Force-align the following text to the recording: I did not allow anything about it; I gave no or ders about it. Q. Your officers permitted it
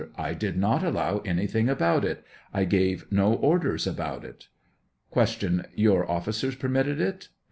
I 0.17 0.33
did 0.33 0.57
not 0.57 0.83
allow 0.83 1.19
anything 1.25 1.69
about 1.69 2.03
it; 2.03 2.25
I 2.51 2.65
gave 2.65 3.05
no 3.11 3.33
or 3.35 3.59
ders 3.59 3.85
about 3.85 4.23
it. 4.25 4.47
Q. 5.13 5.61
Your 5.75 6.09
officers 6.09 6.55
permitted 6.55 6.99
it 6.99 7.29